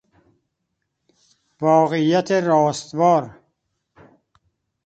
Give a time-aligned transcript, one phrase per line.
[1.61, 3.39] واقعیت راستوار